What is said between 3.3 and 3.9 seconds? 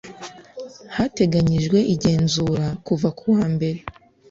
wa mbere